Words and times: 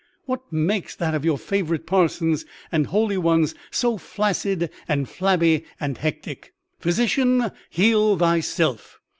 what 0.25 0.41
makes 0.51 0.95
that 0.95 1.13
of 1.13 1.23
your 1.23 1.37
favorite 1.37 1.85
parsons 1.85 2.43
and 2.71 2.87
holy 2.87 3.19
ones 3.19 3.53
so 3.69 3.97
flaccid 3.99 4.71
and 4.87 5.07
flabby 5.07 5.63
and 5.79 5.99
hectic?) 5.99 6.53
'Physician, 6.79 7.51
heal 7.69 8.17
thyself! 8.17 8.99